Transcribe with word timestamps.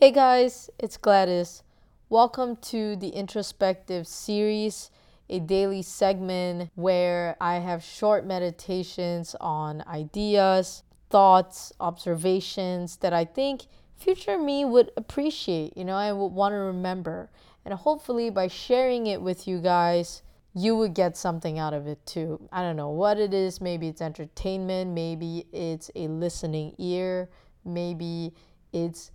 Hey 0.00 0.12
guys, 0.12 0.70
it's 0.78 0.96
Gladys. 0.96 1.64
Welcome 2.08 2.54
to 2.70 2.94
the 2.94 3.08
introspective 3.08 4.06
series, 4.06 4.92
a 5.28 5.40
daily 5.40 5.82
segment 5.82 6.70
where 6.76 7.36
I 7.40 7.56
have 7.56 7.82
short 7.82 8.24
meditations 8.24 9.34
on 9.40 9.82
ideas, 9.88 10.84
thoughts, 11.10 11.72
observations 11.80 12.98
that 12.98 13.12
I 13.12 13.24
think 13.24 13.62
future 13.96 14.38
me 14.38 14.64
would 14.64 14.92
appreciate, 14.96 15.76
you 15.76 15.84
know, 15.84 15.96
I 15.96 16.12
would 16.12 16.28
want 16.28 16.52
to 16.52 16.58
remember. 16.58 17.28
And 17.64 17.74
hopefully, 17.74 18.30
by 18.30 18.46
sharing 18.46 19.08
it 19.08 19.20
with 19.20 19.48
you 19.48 19.58
guys, 19.58 20.22
you 20.54 20.76
would 20.76 20.94
get 20.94 21.16
something 21.16 21.58
out 21.58 21.74
of 21.74 21.88
it 21.88 22.06
too. 22.06 22.48
I 22.52 22.62
don't 22.62 22.76
know 22.76 22.90
what 22.90 23.18
it 23.18 23.34
is. 23.34 23.60
Maybe 23.60 23.88
it's 23.88 24.00
entertainment, 24.00 24.92
maybe 24.92 25.46
it's 25.52 25.90
a 25.96 26.06
listening 26.06 26.76
ear, 26.78 27.28
maybe 27.64 28.32
it's 28.72 29.10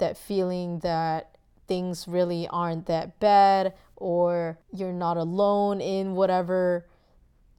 that 0.00 0.18
feeling 0.18 0.80
that 0.80 1.36
things 1.66 2.08
really 2.08 2.48
aren't 2.48 2.86
that 2.86 3.18
bad 3.20 3.74
or 3.96 4.58
you're 4.72 4.92
not 4.92 5.16
alone 5.16 5.80
in 5.80 6.14
whatever 6.14 6.86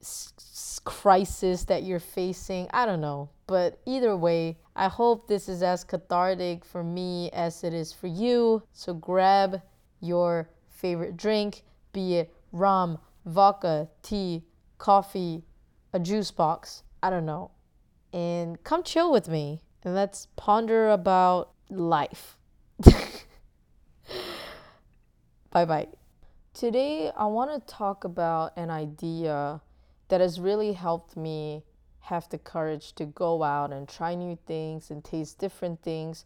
s- 0.02 0.82
crisis 0.84 1.64
that 1.66 1.84
you're 1.84 2.00
facing. 2.00 2.68
I 2.74 2.86
don't 2.86 3.02
know. 3.02 3.30
But 3.48 3.80
either 3.86 4.16
way, 4.18 4.58
I 4.76 4.88
hope 4.88 5.28
this 5.28 5.48
is 5.48 5.64
as 5.64 5.84
cathartic 5.84 6.66
for 6.66 6.84
me 6.84 7.30
as 7.32 7.64
it 7.64 7.74
is 7.74 7.94
for 7.94 8.08
you. 8.08 8.64
So 8.74 8.94
grab 8.94 9.62
your 10.00 10.50
favorite 10.70 11.16
drink, 11.16 11.64
be 11.94 12.16
it 12.16 12.34
rum, 12.52 12.98
vodka, 13.26 13.88
tea, 14.02 14.44
coffee, 14.78 15.44
a 15.94 16.00
juice 16.00 16.32
box, 16.32 16.84
I 17.04 17.10
don't 17.10 17.26
know, 17.26 17.52
and 18.14 18.62
come 18.64 18.84
chill 18.84 19.12
with 19.12 19.28
me 19.30 19.62
and 19.84 19.96
let's 19.96 20.28
ponder 20.36 20.90
about 20.90 21.52
life. 21.72 22.38
bye 25.52 25.66
bye. 25.66 25.88
Today, 26.54 27.12
I 27.16 27.26
want 27.28 27.52
to 27.52 27.74
talk 27.74 28.04
about 28.04 28.52
an 28.58 28.70
idea 28.70 29.62
that 30.10 30.20
has 30.20 30.40
really 30.40 30.74
helped 30.74 31.16
me 31.16 31.64
have 32.02 32.28
the 32.30 32.38
courage 32.38 32.94
to 32.94 33.06
go 33.06 33.44
out 33.44 33.72
and 33.72 33.88
try 33.88 34.16
new 34.16 34.38
things 34.46 34.92
and 34.92 35.04
taste 35.04 35.40
different 35.40 35.82
things 35.82 36.26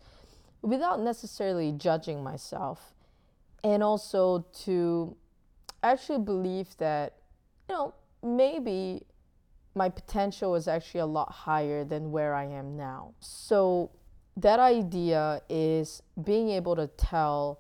without 0.62 1.00
necessarily 1.00 1.72
judging 1.72 2.24
myself. 2.24 2.94
And 3.64 3.84
also 3.84 4.46
to 4.64 5.16
actually 5.84 6.20
believe 6.20 6.76
that, 6.78 7.14
you 7.70 7.76
know, 7.76 7.94
maybe 8.24 9.04
my 9.76 9.90
potential 9.90 10.56
is 10.56 10.68
actually 10.68 11.02
a 11.02 11.06
lot 11.06 11.32
higher 11.32 11.84
than 11.84 12.12
where 12.12 12.34
I 12.34 12.46
am 12.46 12.78
now. 12.78 13.14
So, 13.20 13.92
that 14.38 14.60
idea 14.60 15.42
is 15.50 16.02
being 16.22 16.50
able 16.50 16.76
to 16.76 16.88
tell 16.88 17.60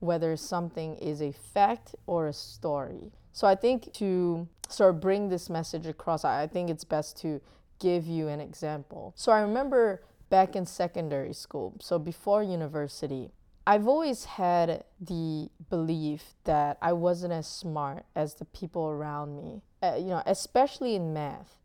whether 0.00 0.36
something 0.36 0.96
is 0.96 1.20
a 1.20 1.32
fact 1.32 1.94
or 2.06 2.28
a 2.28 2.32
story. 2.32 3.12
So 3.32 3.46
I 3.46 3.54
think 3.54 3.92
to 3.94 4.48
sort 4.68 4.94
of 4.94 5.00
bring 5.00 5.28
this 5.28 5.50
message 5.50 5.86
across, 5.86 6.24
I 6.24 6.46
think 6.46 6.70
it's 6.70 6.84
best 6.84 7.18
to 7.20 7.40
give 7.78 8.06
you 8.06 8.28
an 8.28 8.40
example. 8.40 9.12
So 9.16 9.32
I 9.32 9.40
remember 9.40 10.02
back 10.30 10.56
in 10.56 10.64
secondary 10.64 11.34
school, 11.34 11.74
so 11.80 11.98
before 11.98 12.42
university, 12.42 13.30
I've 13.66 13.88
always 13.88 14.24
had 14.24 14.84
the 15.00 15.50
belief 15.70 16.34
that 16.44 16.78
I 16.80 16.92
wasn't 16.92 17.32
as 17.32 17.46
smart 17.46 18.04
as 18.14 18.34
the 18.34 18.44
people 18.44 18.88
around 18.88 19.36
me, 19.36 19.62
uh, 19.82 19.96
you 19.98 20.06
know, 20.06 20.22
especially 20.24 20.94
in 20.94 21.12
math, 21.12 21.58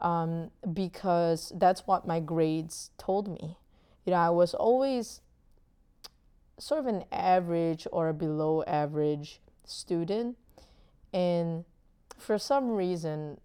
um, 0.00 0.50
because 0.72 1.52
that's 1.56 1.86
what 1.86 2.06
my 2.06 2.20
grades 2.20 2.90
told 2.98 3.28
me 3.28 3.58
you 4.04 4.12
know, 4.12 4.18
I 4.18 4.30
was 4.30 4.54
always 4.54 5.20
sort 6.58 6.80
of 6.80 6.86
an 6.86 7.04
average 7.10 7.86
or 7.90 8.08
a 8.08 8.14
below 8.14 8.62
average 8.66 9.40
student. 9.64 10.36
And 11.12 11.64
for 12.18 12.38
some 12.38 12.70
reason, 12.70 13.40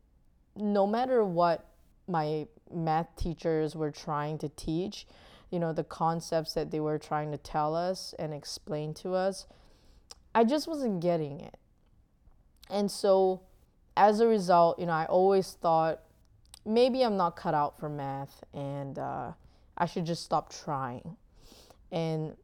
no 0.55 0.85
matter 0.85 1.23
what 1.23 1.65
my 2.07 2.47
math 2.73 3.15
teachers 3.15 3.75
were 3.75 3.91
trying 3.91 4.37
to 4.39 4.49
teach, 4.49 5.07
you 5.49 5.59
know, 5.59 5.73
the 5.73 5.83
concepts 5.83 6.53
that 6.53 6.71
they 6.71 6.79
were 6.79 6.99
trying 6.99 7.31
to 7.31 7.37
tell 7.37 7.75
us 7.75 8.13
and 8.19 8.33
explain 8.33 8.93
to 8.95 9.13
us, 9.13 9.47
I 10.35 10.43
just 10.43 10.67
wasn't 10.67 11.01
getting 11.01 11.39
it. 11.39 11.57
And 12.69 12.91
so 12.91 13.41
as 13.97 14.19
a 14.19 14.27
result, 14.27 14.79
you 14.79 14.85
know, 14.85 14.93
I 14.93 15.05
always 15.05 15.53
thought 15.53 16.01
maybe 16.65 17.01
I'm 17.01 17.17
not 17.17 17.35
cut 17.35 17.53
out 17.53 17.79
for 17.79 17.89
math 17.89 18.43
and, 18.53 18.99
uh, 18.99 19.31
I 19.79 19.85
should 19.85 20.05
just 20.05 20.23
stop 20.23 20.51
trying. 20.51 21.15
And 21.91 22.35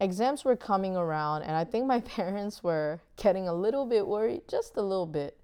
exams 0.00 0.44
were 0.44 0.56
coming 0.56 0.96
around, 0.96 1.42
and 1.42 1.56
I 1.56 1.64
think 1.64 1.86
my 1.86 2.00
parents 2.16 2.62
were 2.62 3.00
getting 3.16 3.48
a 3.48 3.54
little 3.54 3.86
bit 3.86 4.06
worried, 4.06 4.42
just 4.48 4.76
a 4.76 4.82
little 4.82 5.06
bit. 5.06 5.38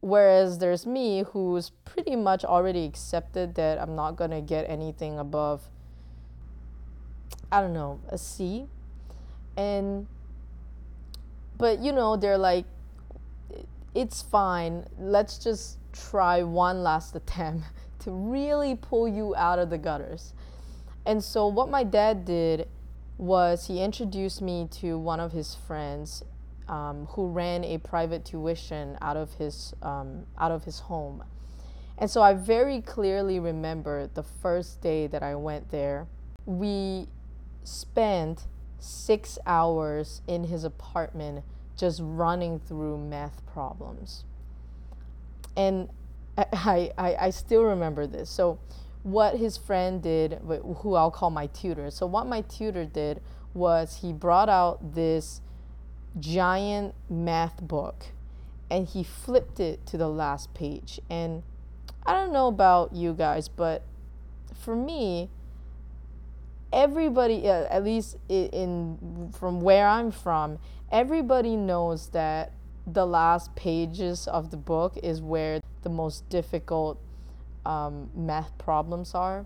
Whereas 0.00 0.58
there's 0.58 0.86
me 0.86 1.24
who's 1.32 1.70
pretty 1.84 2.16
much 2.16 2.44
already 2.44 2.84
accepted 2.84 3.54
that 3.56 3.78
I'm 3.80 3.94
not 3.94 4.16
gonna 4.16 4.40
get 4.40 4.68
anything 4.68 5.18
above, 5.18 5.68
I 7.52 7.60
don't 7.60 7.74
know, 7.74 8.00
a 8.08 8.16
C. 8.16 8.66
And, 9.58 10.06
but 11.58 11.80
you 11.80 11.92
know, 11.92 12.16
they're 12.16 12.38
like, 12.38 12.64
it's 13.94 14.22
fine, 14.22 14.86
let's 14.98 15.36
just 15.36 15.76
try 15.92 16.42
one 16.42 16.82
last 16.82 17.14
attempt 17.14 17.66
to 18.00 18.10
really 18.10 18.74
pull 18.74 19.08
you 19.08 19.34
out 19.36 19.58
of 19.58 19.70
the 19.70 19.78
gutters. 19.78 20.32
And 21.06 21.22
so, 21.22 21.46
what 21.46 21.70
my 21.70 21.84
dad 21.84 22.24
did 22.24 22.68
was 23.18 23.66
he 23.66 23.82
introduced 23.82 24.40
me 24.40 24.66
to 24.70 24.98
one 24.98 25.20
of 25.20 25.32
his 25.32 25.54
friends 25.54 26.24
um, 26.68 27.06
who 27.10 27.28
ran 27.28 27.64
a 27.64 27.78
private 27.78 28.24
tuition 28.24 28.96
out 29.02 29.16
of 29.16 29.34
his 29.34 29.74
um, 29.82 30.24
out 30.38 30.52
of 30.52 30.64
his 30.64 30.80
home. 30.80 31.22
And 31.98 32.10
so 32.10 32.22
I 32.22 32.32
very 32.32 32.80
clearly 32.80 33.38
remember 33.38 34.08
the 34.14 34.22
first 34.22 34.80
day 34.80 35.06
that 35.08 35.22
I 35.22 35.34
went 35.34 35.70
there. 35.70 36.06
We 36.46 37.08
spent 37.62 38.46
six 38.78 39.38
hours 39.44 40.22
in 40.26 40.44
his 40.44 40.64
apartment 40.64 41.44
just 41.76 42.00
running 42.02 42.58
through 42.58 42.96
math 42.96 43.44
problems. 43.46 44.24
And 45.54 45.90
I, 46.52 46.90
I, 46.96 47.16
I 47.20 47.30
still 47.30 47.64
remember 47.64 48.06
this. 48.06 48.30
So, 48.30 48.58
what 49.02 49.36
his 49.36 49.56
friend 49.56 50.02
did, 50.02 50.40
who 50.78 50.94
I'll 50.94 51.10
call 51.10 51.30
my 51.30 51.46
tutor. 51.46 51.90
So, 51.90 52.06
what 52.06 52.26
my 52.26 52.42
tutor 52.42 52.84
did 52.84 53.20
was 53.54 54.00
he 54.02 54.12
brought 54.12 54.48
out 54.48 54.94
this 54.94 55.40
giant 56.18 56.94
math 57.08 57.60
book 57.60 58.06
and 58.70 58.86
he 58.86 59.02
flipped 59.02 59.58
it 59.58 59.84
to 59.86 59.96
the 59.96 60.08
last 60.08 60.52
page. 60.54 61.00
And 61.08 61.42
I 62.06 62.12
don't 62.12 62.32
know 62.32 62.46
about 62.46 62.94
you 62.94 63.12
guys, 63.12 63.48
but 63.48 63.82
for 64.54 64.76
me, 64.76 65.30
everybody, 66.72 67.48
uh, 67.48 67.66
at 67.68 67.84
least 67.84 68.16
in, 68.28 68.46
in 68.48 69.32
from 69.36 69.60
where 69.60 69.88
I'm 69.88 70.10
from, 70.10 70.58
everybody 70.92 71.56
knows 71.56 72.08
that 72.10 72.52
the 72.86 73.06
last 73.06 73.54
pages 73.54 74.26
of 74.26 74.50
the 74.50 74.56
book 74.56 74.98
is 75.02 75.20
where 75.20 75.60
the 75.82 75.90
most 75.90 76.28
difficult 76.28 77.00
um, 77.64 78.10
math 78.14 78.56
problems 78.58 79.14
are. 79.14 79.44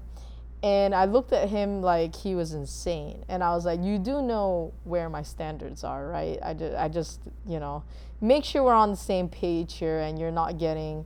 And 0.63 0.95
I 0.95 1.05
looked 1.05 1.35
at 1.35 1.51
him 1.51 1.83
like 1.83 2.17
he 2.17 2.35
was 2.35 2.55
insane. 2.55 3.23
And 3.29 3.45
I 3.45 3.51
was 3.51 3.67
like, 3.67 3.83
You 3.83 3.99
do 3.99 4.23
know 4.23 4.73
where 4.85 5.11
my 5.11 5.23
standards 5.23 5.85
are, 5.85 6.09
right? 6.09 6.39
I 6.43 6.55
just, 6.55 6.77
I 6.77 6.89
just 6.89 7.21
you 7.47 7.61
know, 7.61 7.85
make 8.23 8.45
sure 8.45 8.63
we're 8.63 8.73
on 8.73 8.91
the 8.91 8.97
same 8.97 9.29
page 9.29 9.75
here 9.75 10.01
and 10.01 10.19
you're 10.19 10.31
not 10.31 10.59
getting, 10.59 11.05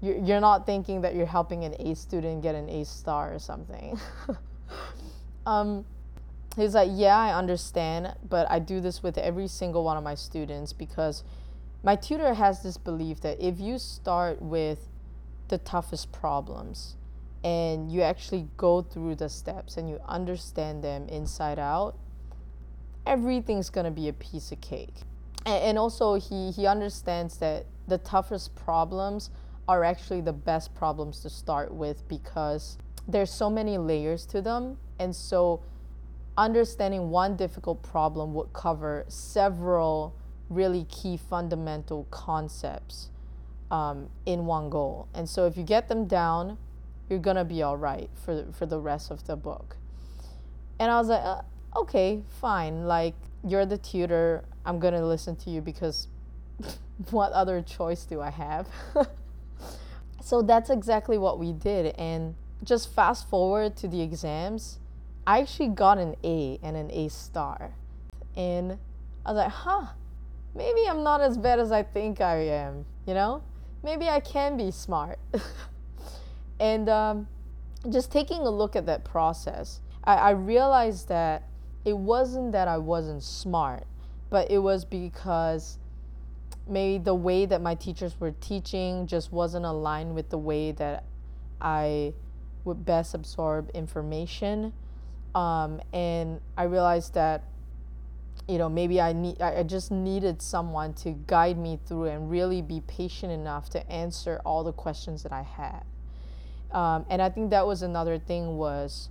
you're, 0.00 0.16
you're 0.16 0.40
not 0.40 0.64
thinking 0.64 1.00
that 1.00 1.16
you're 1.16 1.26
helping 1.26 1.64
an 1.64 1.74
A 1.80 1.96
student 1.96 2.40
get 2.40 2.54
an 2.54 2.68
A 2.68 2.84
star 2.84 3.34
or 3.34 3.40
something. 3.40 3.98
um, 5.46 5.84
he's 6.54 6.76
like, 6.76 6.90
Yeah, 6.92 7.18
I 7.18 7.36
understand, 7.36 8.14
but 8.28 8.48
I 8.48 8.60
do 8.60 8.80
this 8.80 9.02
with 9.02 9.18
every 9.18 9.48
single 9.48 9.82
one 9.82 9.96
of 9.96 10.04
my 10.04 10.14
students 10.14 10.72
because 10.72 11.24
my 11.82 11.96
tutor 11.96 12.34
has 12.34 12.62
this 12.62 12.76
belief 12.76 13.20
that 13.20 13.40
if 13.40 13.58
you 13.58 13.78
start 13.78 14.42
with 14.42 14.88
the 15.48 15.58
toughest 15.58 16.12
problems 16.12 16.96
and 17.42 17.90
you 17.90 18.02
actually 18.02 18.48
go 18.56 18.82
through 18.82 19.14
the 19.14 19.28
steps 19.28 19.76
and 19.76 19.88
you 19.88 19.98
understand 20.06 20.84
them 20.84 21.08
inside 21.08 21.58
out, 21.58 21.96
everything's 23.06 23.70
gonna 23.70 23.90
be 23.90 24.08
a 24.08 24.12
piece 24.12 24.52
of 24.52 24.60
cake. 24.60 24.94
And, 25.46 25.78
also, 25.78 26.14
he, 26.14 26.50
he 26.50 26.66
understands 26.66 27.38
that 27.38 27.64
the 27.88 27.96
toughest 27.96 28.54
problems 28.54 29.30
are 29.66 29.82
actually 29.84 30.20
the 30.20 30.34
best 30.34 30.74
problems 30.74 31.20
to 31.20 31.30
start 31.30 31.72
with 31.72 32.06
because 32.08 32.76
there's 33.08 33.32
so 33.32 33.48
many 33.48 33.78
layers 33.78 34.26
to 34.26 34.42
them. 34.42 34.76
And 34.98 35.16
so, 35.16 35.62
understanding 36.36 37.08
one 37.08 37.36
difficult 37.36 37.82
problem 37.82 38.34
would 38.34 38.52
cover 38.52 39.06
several 39.08 40.14
really 40.50 40.84
key 40.90 41.16
fundamental 41.16 42.06
concepts 42.10 43.08
um, 43.70 44.10
in 44.26 44.44
one 44.44 44.68
goal. 44.68 45.08
And 45.14 45.28
so 45.28 45.46
if 45.46 45.56
you 45.56 45.62
get 45.62 45.88
them 45.88 46.06
down, 46.06 46.58
you're 47.08 47.18
gonna 47.18 47.44
be 47.44 47.62
all 47.62 47.76
right 47.76 48.10
for 48.14 48.46
for 48.52 48.66
the 48.66 48.78
rest 48.78 49.10
of 49.10 49.26
the 49.26 49.36
book. 49.36 49.76
And 50.78 50.90
I 50.90 50.98
was 50.98 51.08
like, 51.08 51.22
uh, 51.22 51.42
okay, 51.76 52.22
fine. 52.40 52.86
Like, 52.86 53.14
you're 53.46 53.66
the 53.66 53.78
tutor. 53.78 54.44
I'm 54.64 54.80
to 54.80 55.06
listen 55.06 55.36
to 55.36 55.50
you 55.50 55.60
because 55.60 56.08
what 57.10 57.32
other 57.32 57.62
choice 57.62 58.04
do 58.04 58.20
I 58.20 58.30
have? 58.30 58.66
so 60.22 60.42
that's 60.42 60.70
exactly 60.70 61.18
what 61.18 61.38
we 61.38 61.52
did. 61.52 61.94
And 61.96 62.34
just 62.64 62.92
fast 62.94 63.28
forward 63.28 63.76
to 63.76 63.88
the 63.88 64.00
exams, 64.00 64.78
I 65.26 65.40
actually 65.40 65.68
got 65.68 65.98
an 65.98 66.16
A 66.24 66.58
and 66.62 66.76
an 66.76 66.90
A 66.90 67.08
star. 67.08 67.72
And 68.36 68.78
I 69.24 69.32
was 69.32 69.36
like, 69.36 69.50
huh, 69.50 69.86
maybe 70.54 70.80
I'm 70.88 71.02
not 71.02 71.20
as 71.20 71.36
bad 71.38 71.58
as 71.58 71.72
I 71.72 71.82
think 71.82 72.20
I 72.20 72.36
am, 72.36 72.84
you 73.06 73.14
know? 73.14 73.42
Maybe 73.82 74.08
I 74.08 74.20
can 74.20 74.56
be 74.56 74.70
smart. 74.70 75.18
and 76.60 76.88
um, 76.88 77.28
just 77.88 78.12
taking 78.12 78.40
a 78.40 78.50
look 78.50 78.76
at 78.76 78.86
that 78.86 79.04
process, 79.04 79.80
I, 80.04 80.14
I 80.16 80.30
realized 80.30 81.08
that 81.08 81.44
it 81.84 81.96
wasn't 81.96 82.52
that 82.52 82.68
I 82.68 82.78
wasn't 82.78 83.22
smart, 83.22 83.84
but 84.28 84.50
it 84.50 84.58
was 84.58 84.84
because 84.84 85.78
maybe 86.68 87.02
the 87.02 87.14
way 87.14 87.46
that 87.46 87.60
my 87.60 87.74
teachers 87.74 88.18
were 88.20 88.32
teaching 88.32 89.06
just 89.06 89.32
wasn't 89.32 89.64
aligned 89.64 90.14
with 90.14 90.30
the 90.30 90.38
way 90.38 90.72
that 90.72 91.04
I 91.60 92.14
would 92.64 92.84
best 92.84 93.14
absorb 93.14 93.70
information. 93.74 94.72
Um, 95.34 95.80
and 95.92 96.40
I 96.56 96.64
realized 96.64 97.14
that, 97.14 97.44
you 98.50 98.58
know, 98.58 98.68
maybe 98.68 99.00
I 99.00 99.12
need 99.12 99.40
I 99.40 99.62
just 99.62 99.92
needed 99.92 100.42
someone 100.42 100.92
to 100.94 101.12
guide 101.12 101.56
me 101.56 101.78
through 101.86 102.06
and 102.06 102.28
really 102.28 102.62
be 102.62 102.80
patient 102.80 103.30
enough 103.30 103.70
to 103.70 103.90
answer 103.90 104.40
all 104.44 104.64
the 104.64 104.72
questions 104.72 105.22
that 105.22 105.32
I 105.32 105.42
had. 105.42 105.84
Um, 106.76 107.06
and 107.08 107.22
I 107.22 107.30
think 107.30 107.50
that 107.50 107.64
was 107.66 107.82
another 107.82 108.18
thing 108.18 108.56
was 108.56 109.08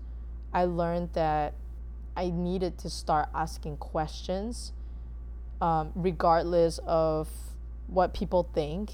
I 0.53 0.65
learned 0.65 1.13
that 1.13 1.53
I 2.17 2.31
needed 2.31 2.77
to 2.79 2.89
start 2.89 3.29
asking 3.33 3.77
questions, 3.77 4.73
um, 5.61 5.93
regardless 5.95 6.81
of 6.85 7.29
what 7.87 8.13
people 8.13 8.49
think, 8.53 8.91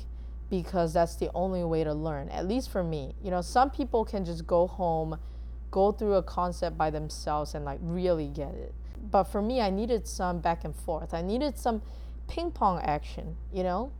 because 0.51 0.93
that's 0.93 1.15
the 1.15 1.31
only 1.33 1.63
way 1.63 1.83
to 1.83 1.93
learn. 1.93 2.29
At 2.29 2.47
least 2.47 2.69
for 2.69 2.83
me, 2.83 3.15
you 3.23 3.31
know, 3.31 3.41
some 3.41 3.71
people 3.71 4.05
can 4.05 4.25
just 4.25 4.45
go 4.45 4.67
home, 4.67 5.17
go 5.71 5.91
through 5.91 6.13
a 6.13 6.23
concept 6.23 6.77
by 6.77 6.91
themselves, 6.91 7.55
and 7.55 7.65
like 7.65 7.79
really 7.81 8.27
get 8.27 8.53
it. 8.53 8.75
But 9.15 9.23
for 9.31 9.41
me, 9.41 9.61
I 9.61 9.69
needed 9.69 10.05
some 10.09 10.39
back 10.39 10.65
and 10.65 10.75
forth. 10.75 11.13
I 11.13 11.21
needed 11.21 11.57
some 11.57 11.81
ping 12.27 12.51
pong 12.51 12.81
action, 12.81 13.37
you 13.53 13.63
know, 13.63 13.93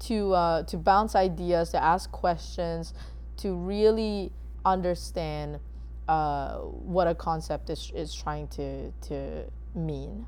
to 0.00 0.34
uh, 0.34 0.62
to 0.64 0.76
bounce 0.76 1.14
ideas, 1.14 1.70
to 1.70 1.82
ask 1.82 2.12
questions, 2.12 2.92
to 3.38 3.54
really 3.54 4.30
understand 4.62 5.58
uh, 6.06 6.58
what 6.58 7.06
a 7.06 7.14
concept 7.14 7.70
is, 7.70 7.90
is 7.94 8.14
trying 8.14 8.48
to, 8.48 8.92
to 9.08 9.44
mean. 9.74 10.26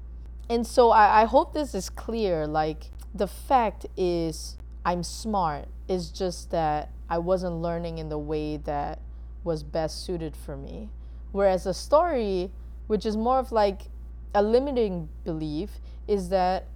And 0.49 0.67
so 0.67 0.91
I, 0.91 1.21
I 1.21 1.25
hope 1.27 1.53
this 1.53 1.75
is 1.75 1.91
clear. 1.91 2.47
Like, 2.47 2.85
the 3.15 3.27
fact 3.27 3.85
is, 3.95 4.57
I'm 4.87 5.03
smart. 5.03 5.69
It's 5.87 6.09
just 6.09 6.51
that 6.51 6.89
I 7.11 7.19
wasn't 7.19 7.57
learning 7.57 7.99
in 7.99 8.09
the 8.09 8.19
way 8.19 8.57
that 8.57 9.01
was 9.45 9.63
best 9.63 10.03
suited 10.07 10.35
for 10.35 10.57
me. 10.57 10.89
Whereas 11.33 11.67
a 11.67 11.75
story, 11.75 12.53
which 12.93 13.07
is 13.07 13.17
more 13.17 13.39
of 13.39 13.51
like 13.53 13.81
a 14.35 14.43
limiting 14.43 15.09
belief, 15.25 15.71
is 16.07 16.29
that 16.29 16.69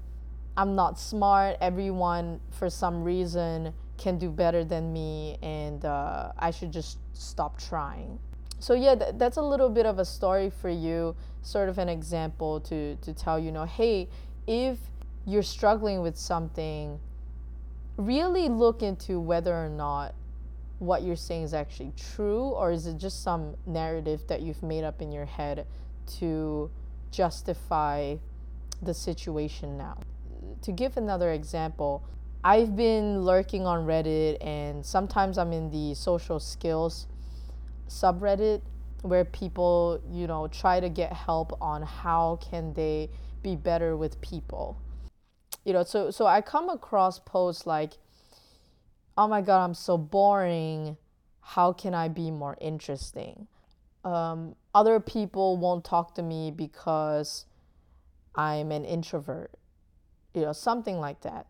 I'm 0.56 0.74
not 0.74 0.98
smart. 0.98 1.56
Everyone, 1.60 2.40
for 2.50 2.68
some 2.70 3.04
reason, 3.04 3.74
can 3.98 4.18
do 4.18 4.30
better 4.30 4.64
than 4.64 4.92
me, 4.92 5.36
and 5.42 5.84
uh, 5.84 6.32
I 6.38 6.50
should 6.50 6.72
just 6.72 6.98
stop 7.12 7.58
trying 7.58 8.18
so 8.58 8.74
yeah 8.74 8.94
th- 8.94 9.14
that's 9.16 9.36
a 9.36 9.42
little 9.42 9.68
bit 9.68 9.86
of 9.86 9.98
a 9.98 10.04
story 10.04 10.50
for 10.50 10.70
you 10.70 11.14
sort 11.42 11.68
of 11.68 11.78
an 11.78 11.88
example 11.88 12.60
to 12.60 12.96
to 12.96 13.12
tell 13.12 13.38
you 13.38 13.52
know 13.52 13.64
hey 13.64 14.08
if 14.46 14.78
you're 15.26 15.42
struggling 15.42 16.00
with 16.00 16.16
something 16.16 16.98
really 17.96 18.48
look 18.48 18.82
into 18.82 19.20
whether 19.20 19.54
or 19.54 19.68
not 19.68 20.14
what 20.78 21.02
you're 21.02 21.16
saying 21.16 21.42
is 21.42 21.54
actually 21.54 21.92
true 22.14 22.48
or 22.50 22.70
is 22.70 22.86
it 22.86 22.96
just 22.98 23.22
some 23.22 23.54
narrative 23.66 24.22
that 24.28 24.42
you've 24.42 24.62
made 24.62 24.84
up 24.84 25.00
in 25.00 25.10
your 25.10 25.24
head 25.24 25.66
to 26.06 26.70
justify 27.10 28.16
the 28.82 28.94
situation 28.94 29.76
now 29.76 29.98
to 30.62 30.72
give 30.72 30.96
another 30.96 31.32
example 31.32 32.04
i've 32.44 32.76
been 32.76 33.20
lurking 33.22 33.66
on 33.66 33.86
reddit 33.86 34.36
and 34.44 34.84
sometimes 34.84 35.38
i'm 35.38 35.52
in 35.52 35.70
the 35.70 35.94
social 35.94 36.38
skills 36.38 37.06
subreddit 37.88 38.60
where 39.02 39.24
people, 39.24 40.00
you 40.10 40.26
know, 40.26 40.48
try 40.48 40.80
to 40.80 40.88
get 40.88 41.12
help 41.12 41.56
on 41.60 41.82
how 41.82 42.38
can 42.42 42.72
they 42.74 43.08
be 43.42 43.56
better 43.56 43.96
with 43.96 44.20
people. 44.20 44.76
You 45.64 45.72
know, 45.72 45.82
so 45.82 46.10
so 46.10 46.26
I 46.26 46.40
come 46.40 46.68
across 46.68 47.18
posts 47.18 47.66
like 47.66 47.94
oh 49.18 49.26
my 49.26 49.40
god, 49.40 49.64
I'm 49.64 49.74
so 49.74 49.96
boring. 49.96 50.96
How 51.40 51.72
can 51.72 51.94
I 51.94 52.08
be 52.08 52.30
more 52.30 52.56
interesting? 52.60 53.46
Um, 54.04 54.56
other 54.76 55.00
people 55.00 55.56
won't 55.56 55.86
talk 55.86 56.14
to 56.14 56.22
me 56.22 56.50
because 56.50 57.46
I'm 58.34 58.70
an 58.70 58.84
introvert. 58.84 59.52
You 60.34 60.42
know, 60.42 60.52
something 60.52 61.00
like 61.00 61.22
that. 61.22 61.46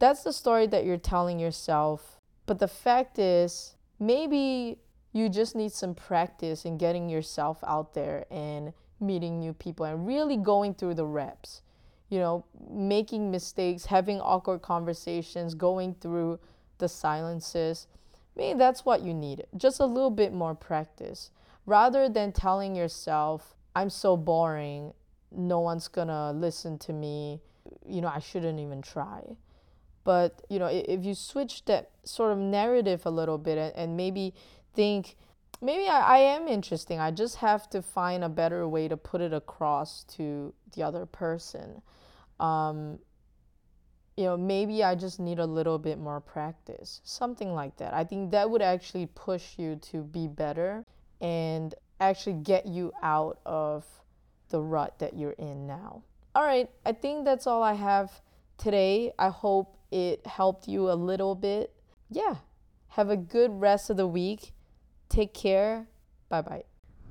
That's 0.00 0.24
the 0.24 0.32
story 0.32 0.66
that 0.66 0.84
you're 0.84 0.96
telling 0.96 1.38
yourself. 1.38 2.18
But 2.46 2.58
the 2.58 2.66
fact 2.66 3.16
is, 3.20 3.76
maybe 4.00 4.78
you 5.12 5.28
just 5.28 5.54
need 5.54 5.70
some 5.70 5.94
practice 5.94 6.64
in 6.64 6.78
getting 6.78 7.08
yourself 7.08 7.58
out 7.64 7.94
there 7.94 8.24
and 8.28 8.72
meeting 8.98 9.38
new 9.38 9.52
people 9.52 9.86
and 9.86 10.04
really 10.04 10.36
going 10.36 10.74
through 10.74 10.94
the 10.94 11.06
reps. 11.06 11.62
You 12.08 12.18
know, 12.18 12.44
making 12.68 13.30
mistakes, 13.30 13.86
having 13.86 14.20
awkward 14.20 14.62
conversations, 14.62 15.54
going 15.54 15.94
through 16.00 16.40
the 16.78 16.88
silences. 16.88 17.86
Maybe 18.34 18.58
that's 18.58 18.84
what 18.84 19.02
you 19.02 19.14
need. 19.14 19.46
Just 19.56 19.78
a 19.78 19.86
little 19.86 20.10
bit 20.10 20.32
more 20.32 20.56
practice. 20.56 21.30
Rather 21.68 22.08
than 22.08 22.32
telling 22.32 22.74
yourself, 22.74 23.54
I'm 23.76 23.90
so 23.90 24.16
boring, 24.16 24.94
no 25.30 25.60
one's 25.60 25.86
gonna 25.86 26.32
listen 26.32 26.78
to 26.78 26.94
me, 26.94 27.42
you 27.84 28.00
know, 28.00 28.08
I 28.08 28.20
shouldn't 28.20 28.58
even 28.58 28.80
try. 28.80 29.36
But, 30.02 30.40
you 30.48 30.58
know, 30.58 30.68
if 30.68 31.04
you 31.04 31.12
switch 31.12 31.66
that 31.66 31.90
sort 32.04 32.32
of 32.32 32.38
narrative 32.38 33.04
a 33.04 33.10
little 33.10 33.36
bit 33.36 33.74
and 33.76 33.98
maybe 33.98 34.32
think 34.72 35.16
maybe 35.60 35.86
I, 35.88 36.00
I 36.00 36.18
am 36.20 36.48
interesting. 36.48 37.00
I 37.00 37.10
just 37.10 37.36
have 37.36 37.68
to 37.68 37.82
find 37.82 38.24
a 38.24 38.30
better 38.30 38.66
way 38.66 38.88
to 38.88 38.96
put 38.96 39.20
it 39.20 39.34
across 39.34 40.04
to 40.16 40.54
the 40.74 40.82
other 40.82 41.04
person. 41.04 41.82
Um, 42.40 42.98
you 44.16 44.24
know, 44.24 44.38
maybe 44.38 44.82
I 44.82 44.94
just 44.94 45.20
need 45.20 45.38
a 45.38 45.44
little 45.44 45.78
bit 45.78 45.98
more 45.98 46.22
practice, 46.22 47.02
something 47.04 47.52
like 47.52 47.76
that. 47.76 47.92
I 47.92 48.04
think 48.04 48.30
that 48.30 48.48
would 48.48 48.62
actually 48.62 49.04
push 49.14 49.58
you 49.58 49.76
to 49.92 50.02
be 50.02 50.28
better 50.28 50.86
and 51.20 51.74
actually 52.00 52.34
get 52.34 52.66
you 52.66 52.92
out 53.02 53.40
of 53.44 53.84
the 54.50 54.60
rut 54.60 54.98
that 54.98 55.16
you're 55.16 55.32
in 55.32 55.66
now. 55.66 56.02
All 56.34 56.44
right, 56.44 56.70
I 56.86 56.92
think 56.92 57.24
that's 57.24 57.46
all 57.46 57.62
I 57.62 57.74
have 57.74 58.20
today. 58.56 59.12
I 59.18 59.28
hope 59.28 59.76
it 59.90 60.26
helped 60.26 60.68
you 60.68 60.90
a 60.90 60.94
little 60.94 61.34
bit. 61.34 61.74
Yeah, 62.10 62.36
have 62.88 63.10
a 63.10 63.16
good 63.16 63.50
rest 63.60 63.90
of 63.90 63.96
the 63.96 64.06
week 64.06 64.52
Take 65.08 65.32
care. 65.32 65.86
Bye 66.28 66.42
bye. 66.42 66.64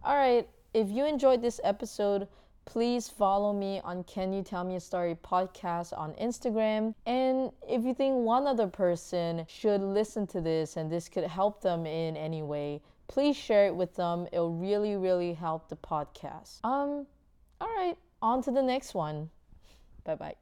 All 0.03 0.15
right. 0.15 0.47
If 0.73 0.89
you 0.89 1.05
enjoyed 1.05 1.41
this 1.41 1.59
episode, 1.63 2.27
please 2.65 3.09
follow 3.09 3.53
me 3.53 3.81
on 3.83 4.03
Can 4.03 4.31
You 4.31 4.43
Tell 4.43 4.63
Me 4.63 4.75
a 4.75 4.79
Story 4.79 5.15
podcast 5.15 5.97
on 5.97 6.13
Instagram. 6.13 6.93
And 7.05 7.51
if 7.67 7.83
you 7.83 7.93
think 7.93 8.15
one 8.17 8.45
other 8.45 8.67
person 8.67 9.45
should 9.47 9.81
listen 9.81 10.27
to 10.27 10.41
this 10.41 10.77
and 10.77 10.91
this 10.91 11.09
could 11.09 11.23
help 11.23 11.61
them 11.61 11.87
in 11.87 12.15
any 12.15 12.43
way, 12.43 12.81
please 13.07 13.35
share 13.35 13.67
it 13.67 13.75
with 13.75 13.95
them. 13.95 14.27
It'll 14.31 14.53
really, 14.53 14.95
really 14.95 15.33
help 15.33 15.69
the 15.69 15.75
podcast. 15.75 16.59
Um, 16.63 17.05
all 17.59 17.75
right, 17.75 17.95
on 18.21 18.41
to 18.43 18.51
the 18.51 18.63
next 18.63 18.93
one. 18.93 19.29
Bye 20.03 20.15
bye. 20.15 20.35